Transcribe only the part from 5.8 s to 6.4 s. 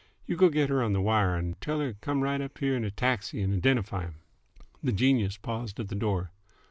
the door.